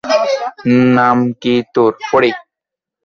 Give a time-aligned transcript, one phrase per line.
[0.95, 1.91] নাম কি তোর?